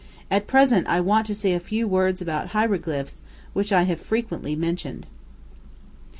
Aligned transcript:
At 0.31 0.47
present 0.47 0.87
I 0.87 0.99
want 0.99 1.27
to 1.27 1.35
say 1.35 1.53
a 1.53 1.59
few 1.59 1.87
words 1.87 2.23
about 2.23 2.47
hieroglyphs, 2.57 3.21
which 3.53 3.71
I 3.71 3.83
have 3.83 4.01
frequently 4.01 4.55
mentioned. 4.55 5.05